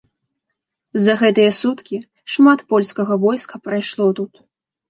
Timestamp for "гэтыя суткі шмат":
1.21-2.65